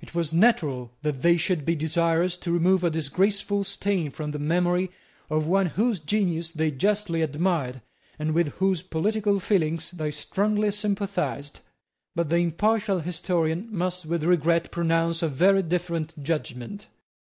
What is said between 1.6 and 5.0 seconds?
be desirous to remove a disgraceful stain from the memory